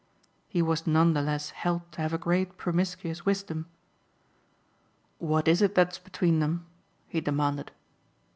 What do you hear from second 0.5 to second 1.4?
was none the